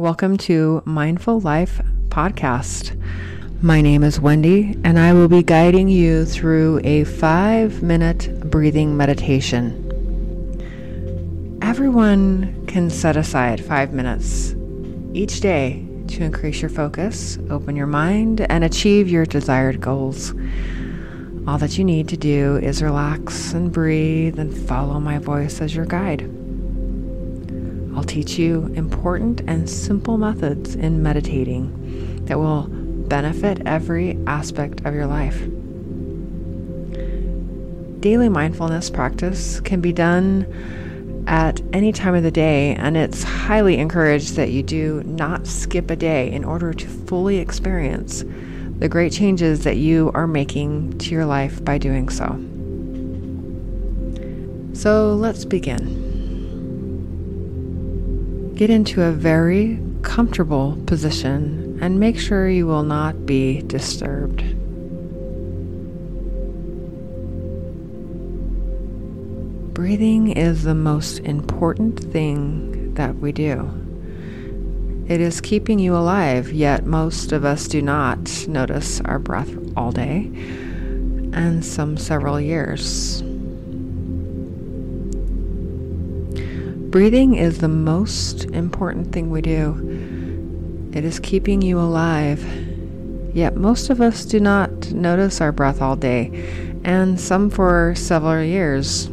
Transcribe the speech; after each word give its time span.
Welcome 0.00 0.38
to 0.38 0.82
Mindful 0.86 1.40
Life 1.40 1.82
Podcast. 2.08 2.98
My 3.60 3.82
name 3.82 4.02
is 4.02 4.18
Wendy, 4.18 4.74
and 4.82 4.98
I 4.98 5.12
will 5.12 5.28
be 5.28 5.42
guiding 5.42 5.90
you 5.90 6.24
through 6.24 6.80
a 6.84 7.04
five 7.04 7.82
minute 7.82 8.48
breathing 8.50 8.96
meditation. 8.96 9.76
Everyone 11.60 12.64
can 12.66 12.88
set 12.88 13.18
aside 13.18 13.62
five 13.62 13.92
minutes 13.92 14.54
each 15.12 15.40
day 15.40 15.86
to 16.08 16.24
increase 16.24 16.62
your 16.62 16.70
focus, 16.70 17.38
open 17.50 17.76
your 17.76 17.86
mind, 17.86 18.40
and 18.40 18.64
achieve 18.64 19.06
your 19.06 19.26
desired 19.26 19.82
goals. 19.82 20.32
All 21.46 21.58
that 21.58 21.76
you 21.76 21.84
need 21.84 22.08
to 22.08 22.16
do 22.16 22.56
is 22.56 22.82
relax 22.82 23.52
and 23.52 23.70
breathe 23.70 24.38
and 24.38 24.56
follow 24.66 24.98
my 24.98 25.18
voice 25.18 25.60
as 25.60 25.74
your 25.74 25.84
guide. 25.84 26.39
I'll 27.94 28.04
teach 28.04 28.38
you 28.38 28.66
important 28.74 29.40
and 29.46 29.68
simple 29.68 30.16
methods 30.16 30.74
in 30.74 31.02
meditating 31.02 32.24
that 32.26 32.38
will 32.38 32.68
benefit 32.68 33.62
every 33.66 34.18
aspect 34.26 34.84
of 34.84 34.94
your 34.94 35.06
life. 35.06 35.40
Daily 38.00 38.28
mindfulness 38.28 38.88
practice 38.88 39.60
can 39.60 39.80
be 39.80 39.92
done 39.92 40.46
at 41.26 41.60
any 41.72 41.92
time 41.92 42.14
of 42.14 42.22
the 42.22 42.30
day, 42.30 42.74
and 42.76 42.96
it's 42.96 43.22
highly 43.22 43.76
encouraged 43.76 44.36
that 44.36 44.50
you 44.50 44.62
do 44.62 45.02
not 45.04 45.46
skip 45.46 45.90
a 45.90 45.96
day 45.96 46.30
in 46.30 46.44
order 46.44 46.72
to 46.72 46.86
fully 46.86 47.38
experience 47.38 48.24
the 48.78 48.88
great 48.88 49.12
changes 49.12 49.64
that 49.64 49.76
you 49.76 50.10
are 50.14 50.26
making 50.26 50.96
to 50.98 51.10
your 51.10 51.26
life 51.26 51.62
by 51.62 51.76
doing 51.76 52.08
so. 52.08 52.26
So 54.72 55.14
let's 55.14 55.44
begin. 55.44 56.09
Get 58.60 58.68
into 58.68 59.00
a 59.00 59.10
very 59.10 59.80
comfortable 60.02 60.76
position 60.84 61.78
and 61.80 61.98
make 61.98 62.18
sure 62.18 62.46
you 62.46 62.66
will 62.66 62.82
not 62.82 63.24
be 63.24 63.62
disturbed. 63.62 64.44
Breathing 69.72 70.32
is 70.32 70.64
the 70.64 70.74
most 70.74 71.20
important 71.20 72.00
thing 72.12 72.92
that 72.96 73.16
we 73.16 73.32
do. 73.32 73.66
It 75.08 75.22
is 75.22 75.40
keeping 75.40 75.78
you 75.78 75.96
alive, 75.96 76.52
yet 76.52 76.84
most 76.84 77.32
of 77.32 77.46
us 77.46 77.66
do 77.66 77.80
not 77.80 78.46
notice 78.46 79.00
our 79.06 79.18
breath 79.18 79.56
all 79.74 79.90
day 79.90 80.30
and 81.32 81.64
some 81.64 81.96
several 81.96 82.38
years. 82.38 83.22
Breathing 86.90 87.36
is 87.36 87.58
the 87.58 87.68
most 87.68 88.46
important 88.46 89.12
thing 89.12 89.30
we 89.30 89.42
do. 89.42 90.90
It 90.92 91.04
is 91.04 91.20
keeping 91.20 91.62
you 91.62 91.78
alive. 91.78 92.44
Yet 93.32 93.54
most 93.54 93.90
of 93.90 94.00
us 94.00 94.24
do 94.24 94.40
not 94.40 94.90
notice 94.90 95.40
our 95.40 95.52
breath 95.52 95.80
all 95.80 95.94
day, 95.94 96.80
and 96.82 97.20
some 97.20 97.48
for 97.48 97.94
several 97.94 98.42
years. 98.42 99.08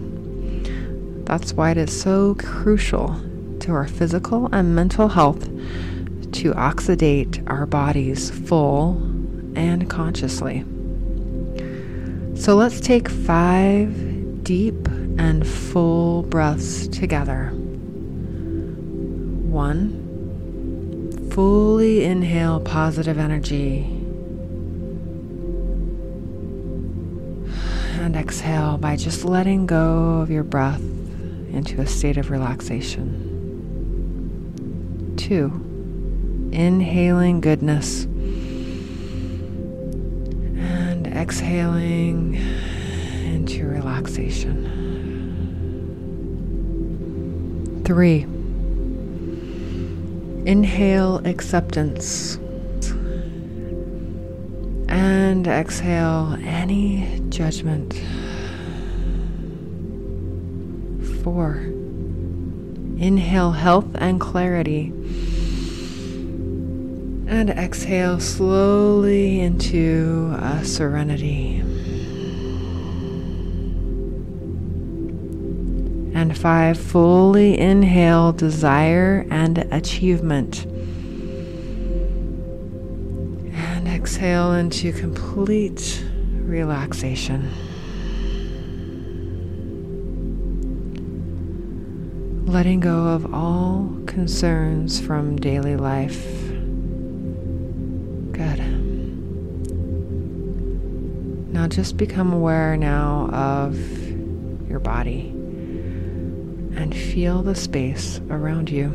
That's 1.25 1.53
why 1.53 1.69
it 1.69 1.77
is 1.77 2.01
so 2.01 2.33
crucial 2.39 3.15
to 3.59 3.73
our 3.73 3.87
physical 3.87 4.49
and 4.51 4.75
mental 4.75 5.09
health 5.09 5.43
to 5.43 6.53
oxidate 6.53 7.47
our 7.47 7.67
bodies 7.67 8.31
full 8.31 8.97
and 9.55 9.87
consciously. 9.87 10.65
So 12.33 12.55
let's 12.55 12.79
take 12.79 13.07
five 13.07 14.43
deep 14.43 14.87
and 15.19 15.47
full 15.47 16.23
breaths 16.23 16.87
together. 16.87 17.53
One, 19.57 21.25
fully 21.31 22.03
inhale 22.05 22.59
positive 22.59 23.17
energy. 23.17 23.85
And 27.99 28.15
exhale 28.15 28.77
by 28.77 28.95
just 28.95 29.25
letting 29.25 29.65
go 29.65 30.19
of 30.19 30.29
your 30.29 30.43
breath 30.43 30.83
into 31.49 31.81
a 31.81 31.87
state 31.87 32.17
of 32.17 32.29
relaxation. 32.29 33.25
Two, 35.17 35.49
inhaling 36.51 37.41
goodness 37.41 38.03
and 40.53 41.07
exhaling 41.07 42.35
into 43.25 43.67
relaxation. 43.67 44.65
Three, 47.83 48.27
Inhale 50.47 51.17
acceptance. 51.27 52.37
And 54.87 55.45
exhale 55.45 56.37
any 56.41 57.21
judgment. 57.27 57.93
Four. 61.21 61.55
Inhale 62.97 63.51
health 63.51 63.89
and 63.95 64.21
clarity. 64.21 64.93
And 67.27 67.49
exhale 67.49 68.21
slowly 68.21 69.41
into 69.41 70.33
a 70.39 70.63
serenity. 70.63 71.61
And 76.17 76.35
five, 76.35 76.79
fully 76.79 77.59
inhale 77.59 78.31
desire 78.31 79.27
and 79.29 79.59
achievement. 79.71 80.65
And 83.53 83.87
exhale 83.87 84.53
into 84.53 84.91
complete 84.93 86.03
relaxation. 86.31 87.47
Letting 92.47 92.79
go 92.79 93.09
of 93.09 93.31
all 93.31 93.87
concerns 94.07 94.99
from 94.99 95.35
daily 95.35 95.75
life. 95.75 96.25
Good. 98.31 98.57
Now 101.53 101.67
just 101.67 101.95
become 101.95 102.33
aware 102.33 102.75
now 102.75 103.29
of 103.29 103.77
your 104.67 104.79
body 104.79 105.36
and 106.77 106.95
feel 106.95 107.41
the 107.41 107.55
space 107.55 108.21
around 108.29 108.69
you. 108.69 108.89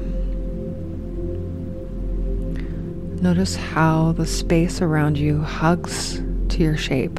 Notice 3.21 3.57
how 3.57 4.13
the 4.13 4.27
space 4.27 4.81
around 4.81 5.19
you 5.19 5.43
hugs 5.43 6.23
to 6.49 6.59
your 6.59 6.77
shape. 6.77 7.19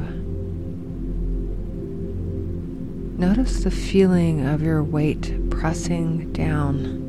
Notice 3.18 3.62
the 3.62 3.70
feeling 3.70 4.46
of 4.46 4.62
your 4.62 4.82
weight 4.82 5.50
pressing 5.50 6.32
down. 6.32 7.02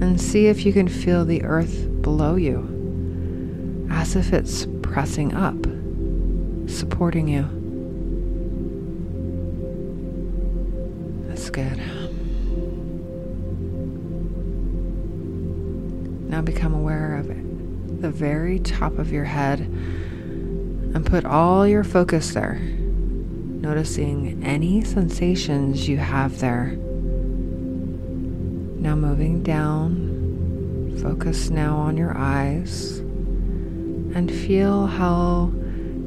And 0.00 0.20
see 0.20 0.46
if 0.46 0.64
you 0.64 0.72
can 0.72 0.88
feel 0.88 1.24
the 1.24 1.42
earth 1.42 1.88
below 2.02 2.36
you 2.36 3.88
as 3.90 4.14
if 4.14 4.32
it's 4.32 4.66
pressing 4.82 5.34
up, 5.34 5.56
supporting 6.70 7.28
you. 7.28 7.61
Good. 11.52 11.76
Now 16.30 16.40
become 16.40 16.72
aware 16.72 17.16
of 17.16 17.28
it, 17.28 18.00
the 18.00 18.10
very 18.10 18.58
top 18.58 18.98
of 18.98 19.12
your 19.12 19.24
head 19.24 19.60
and 20.94 21.04
put 21.06 21.24
all 21.24 21.66
your 21.66 21.84
focus 21.84 22.32
there, 22.32 22.58
noticing 22.58 24.42
any 24.44 24.82
sensations 24.82 25.88
you 25.88 25.98
have 25.98 26.38
there. 26.40 26.76
Now 28.78 28.94
moving 28.94 29.42
down, 29.42 30.98
focus 31.02 31.50
now 31.50 31.76
on 31.76 31.96
your 31.96 32.16
eyes 32.16 32.98
and 34.14 34.30
feel 34.30 34.86
how 34.86 35.50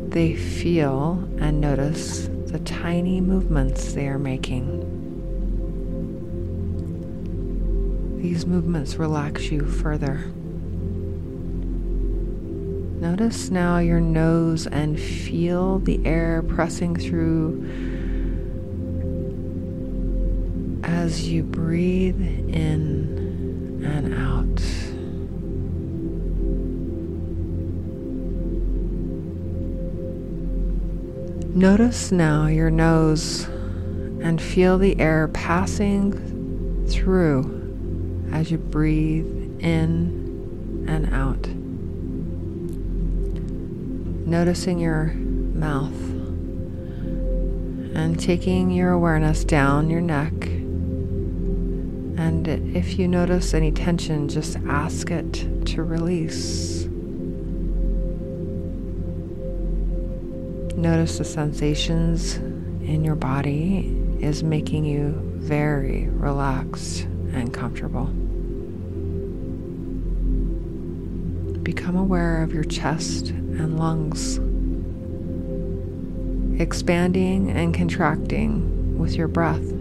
they 0.09 0.35
feel 0.35 1.27
and 1.39 1.61
notice 1.61 2.29
the 2.47 2.59
tiny 2.59 3.21
movements 3.21 3.93
they 3.93 4.07
are 4.07 4.19
making. 4.19 4.94
These 8.27 8.47
movements 8.47 8.95
relax 8.95 9.51
you 9.51 9.63
further. 9.67 10.15
Notice 12.99 13.51
now 13.51 13.77
your 13.77 14.01
nose 14.01 14.65
and 14.65 14.99
feel 14.99 15.77
the 15.77 16.03
air 16.07 16.41
pressing 16.41 16.95
through 16.95 17.63
as 20.83 21.29
you 21.29 21.43
breathe 21.43 22.19
in 22.19 23.83
and 23.85 24.11
out. 24.15 24.59
Notice 31.55 32.11
now 32.11 32.47
your 32.47 32.71
nose 32.71 33.43
and 34.19 34.41
feel 34.41 34.79
the 34.79 34.99
air 34.99 35.27
passing 35.27 36.87
through 36.87 37.64
as 38.31 38.51
you 38.51 38.57
breathe 38.57 39.25
in 39.59 40.85
and 40.87 41.13
out. 41.13 41.47
Noticing 44.27 44.79
your 44.79 45.05
mouth 45.05 45.93
and 47.95 48.19
taking 48.19 48.71
your 48.71 48.91
awareness 48.91 49.43
down 49.43 49.89
your 49.89 50.01
neck. 50.01 50.33
And 52.17 52.47
if 52.75 52.99
you 52.99 53.07
notice 53.07 53.53
any 53.53 53.71
tension, 53.71 54.27
just 54.27 54.57
ask 54.67 55.11
it 55.11 55.65
to 55.67 55.83
release. 55.83 56.85
Notice 60.75 61.17
the 61.17 61.23
sensations 61.23 62.35
in 62.35 63.03
your 63.03 63.15
body 63.15 63.95
is 64.19 64.43
making 64.43 64.85
you 64.85 65.13
very 65.37 66.07
relaxed 66.09 67.07
and 67.35 67.53
comfortable. 67.53 68.05
Become 71.61 71.97
aware 71.97 72.41
of 72.41 72.53
your 72.53 72.63
chest 72.63 73.29
and 73.29 73.77
lungs, 73.77 74.37
expanding 76.59 77.51
and 77.51 77.73
contracting 77.73 78.97
with 78.97 79.15
your 79.15 79.27
breath. 79.27 79.73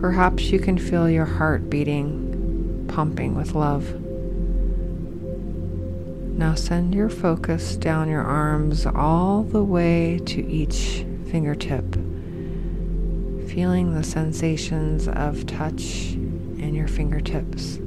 Perhaps 0.00 0.44
you 0.44 0.58
can 0.58 0.78
feel 0.78 1.10
your 1.10 1.24
heart 1.24 1.68
beating, 1.68 2.86
pumping 2.88 3.34
with 3.34 3.54
love. 3.54 4.00
Now 6.38 6.54
send 6.54 6.94
your 6.94 7.08
focus 7.08 7.76
down 7.76 8.08
your 8.08 8.22
arms 8.22 8.86
all 8.86 9.42
the 9.42 9.64
way 9.64 10.20
to 10.26 10.46
each 10.46 11.04
fingertip, 11.30 11.96
feeling 13.56 13.94
the 13.94 14.04
sensations 14.04 15.08
of 15.08 15.46
touch 15.46 16.12
in 16.58 16.74
your 16.74 16.86
fingertips. 16.86 17.78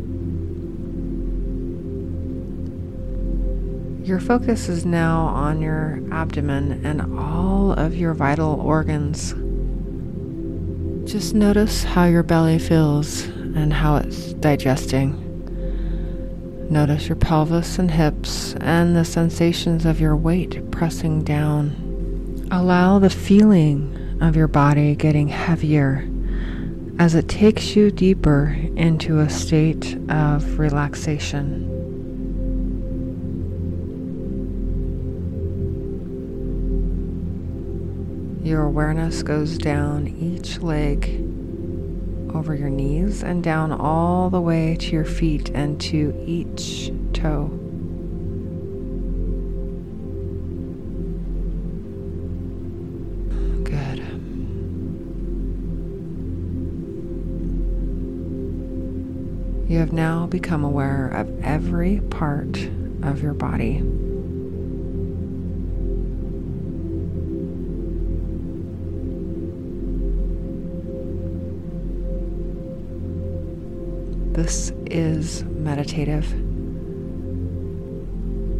Your 4.04 4.20
focus 4.20 4.68
is 4.68 4.84
now 4.84 5.28
on 5.28 5.62
your 5.62 6.02
abdomen 6.12 6.84
and 6.84 7.20
all 7.20 7.74
of 7.74 7.96
your 7.96 8.16
vital 8.16 8.60
organs. 8.60 9.36
Just 11.08 11.36
notice 11.36 11.84
how 11.84 12.06
your 12.06 12.24
belly 12.24 12.58
feels 12.58 13.26
and 13.26 13.72
how 13.72 13.98
it's 13.98 14.34
digesting. 14.34 15.14
Notice 16.72 17.08
your 17.08 17.16
pelvis 17.16 17.78
and 17.78 17.92
hips 17.92 18.56
and 18.56 18.96
the 18.96 19.06
sensations 19.06 19.86
of 19.86 20.02
your 20.02 20.16
weight 20.16 20.72
pressing 20.72 21.22
down. 21.24 22.48
Allow 22.50 22.98
the 22.98 23.12
feeling 23.12 23.99
of 24.22 24.36
your 24.36 24.48
body 24.48 24.96
getting 24.96 25.28
heavier 25.28 26.08
as 27.00 27.16
it 27.16 27.30
takes 27.30 27.76
you 27.76 27.90
deeper 27.90 28.58
into 28.76 29.20
a 29.20 29.30
state 29.30 29.98
of 30.10 30.60
relaxation. 30.60 31.66
Your 38.44 38.64
awareness 38.64 39.24
goes 39.24 39.58
down 39.58 40.08
each 40.08 40.60
leg 40.60 41.26
over 42.34 42.54
your 42.54 42.70
knees 42.70 43.24
and 43.24 43.44
down 43.44 43.72
all 43.72 44.30
the 44.30 44.42
way 44.42 44.76
to 44.76 44.92
your 44.92 45.06
feet 45.06 45.50
and 45.54 45.80
to 45.82 46.14
each 46.26 46.92
toe. 47.14 47.69
You 59.70 59.78
have 59.78 59.94
now 59.94 60.26
become 60.26 60.64
aware 60.64 61.10
of 61.10 61.44
every 61.44 62.00
part 62.10 62.58
of 63.04 63.22
your 63.22 63.36
body. 63.36 63.84
This 74.34 74.72
is 74.88 75.44
meditative. 75.44 76.26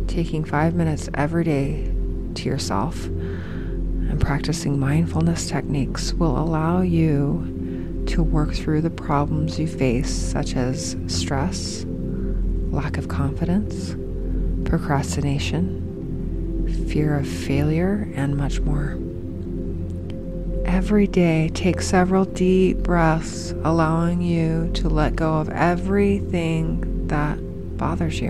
Taking 0.08 0.46
five 0.46 0.76
minutes 0.76 1.10
every 1.16 1.44
day 1.44 1.92
to 2.36 2.44
yourself 2.48 3.06
and 3.06 4.22
practicing 4.22 4.80
mindfulness 4.80 5.50
techniques 5.50 6.14
will 6.14 6.38
allow 6.38 6.82
you 6.82 7.59
to 8.10 8.22
work 8.22 8.54
through 8.54 8.82
the 8.82 8.90
problems 8.90 9.60
you 9.60 9.68
face, 9.68 10.14
such 10.14 10.56
as 10.56 10.96
stress, 11.08 11.86
lack 12.72 12.98
of 12.98 13.08
confidence, 13.08 13.96
procrastination, 14.68 16.68
fear 16.90 17.18
of 17.18 17.28
failure, 17.28 18.12
and 18.16 18.38
much 18.38 18.60
more 18.60 18.98
every 20.70 21.08
day, 21.08 21.50
take 21.54 21.82
several 21.82 22.26
deep 22.26 22.78
breaths, 22.78 23.52
allowing 23.64 24.22
you 24.22 24.70
to 24.74 24.88
let 24.88 25.16
go 25.16 25.34
of 25.34 25.50
everything 25.50 27.08
that 27.08 27.38
bothers 27.78 28.22
you. 28.22 28.30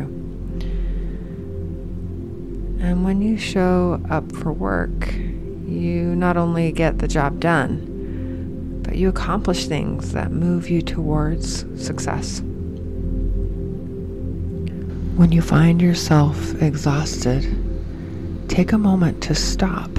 And 2.81 3.04
when 3.04 3.22
you 3.22 3.38
show 3.38 4.02
up 4.10 4.31
for 4.31 4.54
work, 4.54 5.14
you 5.14 6.16
not 6.16 6.38
only 6.38 6.72
get 6.72 7.00
the 7.00 7.08
job 7.08 7.40
done, 7.40 7.89
you 9.00 9.10
accomplish 9.10 9.68
things 9.68 10.12
that 10.12 10.31
move 10.31 10.69
you 10.69 10.81
towards 10.81 11.66
success. 11.84 12.42
When 15.16 15.31
you 15.31 15.42
find 15.42 15.81
yourself 15.81 16.62
exhausted, 16.62 17.48
take 18.50 18.74
a 18.74 18.78
moment 18.78 19.24
to 19.24 19.36
stop 19.36 19.90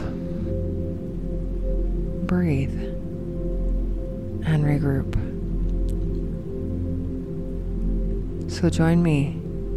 breathe 2.31 2.79
and 4.47 4.65
regroup. 4.65 5.17
So 8.51 8.71
join 8.71 9.03
me 9.03 9.31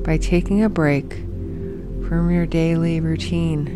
by 0.03 0.17
taking 0.17 0.63
a 0.63 0.69
break 0.69 1.13
from 2.07 2.29
your 2.29 2.45
daily 2.45 2.99
routine. 2.99 3.67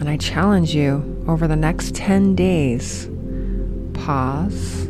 And 0.00 0.08
I 0.08 0.16
challenge 0.16 0.74
you 0.74 1.13
over 1.26 1.46
the 1.46 1.56
next 1.56 1.94
10 1.94 2.34
days 2.34 3.08
pause, 3.94 4.86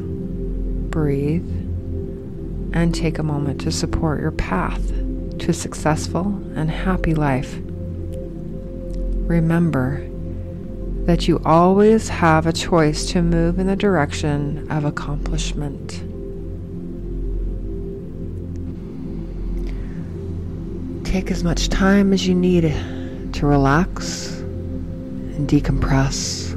breathe, 0.90 1.48
and 2.72 2.94
take 2.94 3.18
a 3.18 3.22
moment 3.22 3.60
to 3.60 3.70
support 3.70 4.20
your 4.20 4.32
path 4.32 4.88
to 5.38 5.50
a 5.50 5.54
successful 5.54 6.26
and 6.56 6.70
happy 6.70 7.14
life. 7.14 7.58
Remember, 9.26 10.04
that 11.04 11.28
you 11.28 11.38
always 11.44 12.08
have 12.08 12.46
a 12.46 12.52
choice 12.52 13.10
to 13.12 13.20
move 13.20 13.58
in 13.58 13.66
the 13.66 13.76
direction 13.76 14.66
of 14.70 14.86
accomplishment. 14.86 16.02
Take 21.04 21.30
as 21.30 21.44
much 21.44 21.68
time 21.68 22.14
as 22.14 22.26
you 22.26 22.34
need 22.34 22.62
to 23.34 23.46
relax 23.46 24.33
and 25.34 25.48
decompress. 25.48 26.52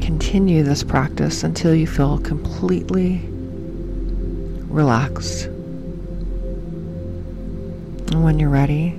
Continue 0.00 0.62
this 0.62 0.82
practice 0.82 1.44
until 1.44 1.74
you 1.74 1.86
feel 1.86 2.18
completely 2.18 3.20
relaxed. 4.68 5.46
And 8.10 8.24
when 8.24 8.38
you're 8.38 8.48
ready, 8.48 8.98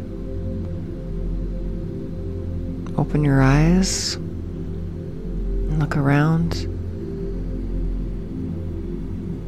Open 2.96 3.24
your 3.24 3.42
eyes 3.42 4.14
and 4.16 5.80
look 5.80 5.98
around 5.98 6.54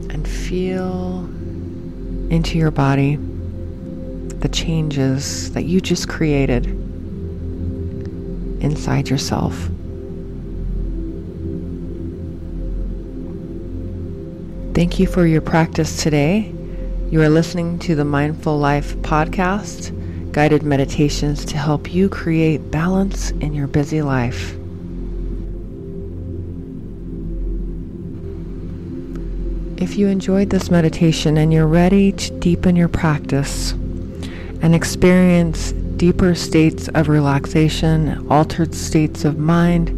and 0.10 0.28
feel 0.28 1.26
into 2.32 2.58
your 2.58 2.72
body 2.72 3.18
the 4.40 4.50
changes 4.52 5.52
that 5.54 5.66
you 5.66 5.80
just 5.80 6.10
created 6.10 6.66
inside 8.66 9.10
yourself. 9.10 9.56
Thank 14.74 15.00
you 15.00 15.08
for 15.08 15.26
your 15.26 15.40
practice 15.40 16.04
today. 16.04 16.54
You 17.10 17.22
are 17.22 17.30
listening 17.30 17.80
to 17.80 17.96
the 17.96 18.04
Mindful 18.04 18.58
Life 18.58 18.96
podcast 18.98 19.94
guided 20.34 20.64
meditations 20.64 21.46
to 21.46 21.56
help 21.56 21.94
you 21.94 22.10
create 22.10 22.72
balance 22.72 23.32
in 23.32 23.54
your 23.54 23.68
busy 23.68 24.02
life. 24.02 24.52
If 29.82 29.98
you 29.98 30.08
enjoyed 30.08 30.50
this 30.50 30.70
meditation 30.70 31.38
and 31.38 31.54
you're 31.54 31.68
ready 31.68 32.12
to 32.12 32.40
deepen 32.40 32.76
your 32.76 32.90
practice 32.90 33.72
and 34.62 34.76
experience 34.76 35.74
deeper 36.06 36.36
states 36.36 36.88
of 36.90 37.10
relaxation, 37.10 38.28
altered 38.30 38.76
states 38.76 39.26
of 39.26 39.40
mind. 39.40 39.90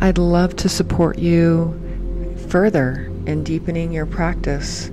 I'd 0.00 0.18
love 0.18 0.56
to 0.56 0.68
support 0.68 1.20
you 1.20 1.80
further 2.48 3.08
in 3.26 3.44
deepening 3.44 3.92
your 3.92 4.06
practice. 4.06 4.90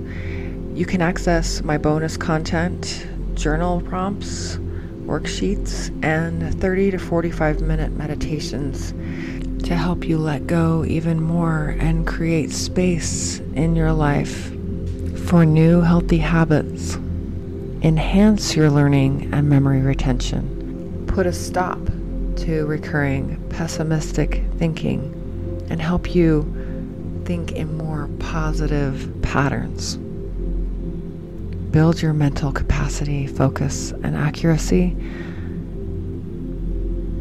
You 0.72 0.86
can 0.86 1.02
access 1.02 1.64
my 1.64 1.78
bonus 1.78 2.16
content, 2.16 3.04
journal 3.34 3.80
prompts, 3.80 4.58
worksheets, 5.04 5.90
and 6.04 6.60
30 6.60 6.92
to 6.92 6.98
45 7.00 7.60
minute 7.60 7.90
meditations 7.90 8.92
to 9.64 9.74
help 9.74 10.04
you 10.04 10.16
let 10.16 10.46
go 10.46 10.84
even 10.84 11.20
more 11.20 11.74
and 11.80 12.06
create 12.06 12.52
space 12.52 13.40
in 13.56 13.74
your 13.74 13.92
life 13.92 14.52
for 15.30 15.46
new 15.46 15.80
healthy 15.80 16.18
habits. 16.18 16.96
Enhance 17.82 18.56
your 18.56 18.68
learning 18.68 19.32
and 19.32 19.48
memory 19.48 19.80
retention. 19.80 21.04
Put 21.06 21.24
a 21.24 21.32
stop 21.32 21.78
to 22.38 22.66
recurring 22.66 23.40
pessimistic 23.48 24.42
thinking 24.58 25.14
and 25.70 25.80
help 25.80 26.16
you 26.16 26.42
think 27.26 27.52
in 27.52 27.78
more 27.78 28.10
positive 28.18 29.08
patterns. 29.22 29.98
Build 31.70 32.02
your 32.02 32.12
mental 32.12 32.50
capacity, 32.50 33.28
focus, 33.28 33.92
and 33.92 34.16
accuracy. 34.16 34.96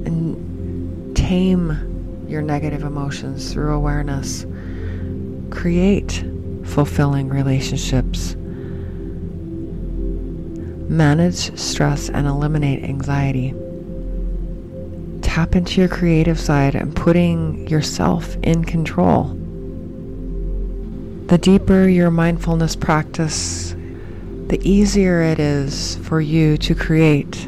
And 0.07 1.15
tame 1.15 2.25
your 2.27 2.41
negative 2.41 2.81
emotions 2.81 3.53
through 3.53 3.71
awareness. 3.71 4.47
Create 5.51 6.23
fulfilling 6.65 7.29
relationships. 7.29 8.35
Manage 10.89 11.57
stress 11.57 12.09
and 12.09 12.27
eliminate 12.27 12.83
anxiety. 12.83 13.53
Tap 15.21 15.55
into 15.55 15.79
your 15.79 15.89
creative 15.89 16.39
side 16.39 16.75
and 16.75 16.95
putting 16.95 17.67
yourself 17.67 18.35
in 18.43 18.63
control. 18.63 19.35
The 21.27 21.37
deeper 21.37 21.87
your 21.87 22.09
mindfulness 22.09 22.75
practice, 22.75 23.75
the 24.47 24.59
easier 24.63 25.21
it 25.21 25.39
is 25.39 25.97
for 25.97 26.19
you 26.19 26.57
to 26.57 26.73
create 26.73 27.47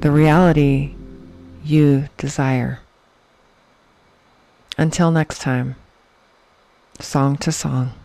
the 0.00 0.10
reality 0.10 0.94
you 1.64 2.08
desire. 2.18 2.80
Until 4.76 5.10
next 5.10 5.40
time, 5.40 5.76
song 7.00 7.36
to 7.38 7.50
song. 7.50 7.97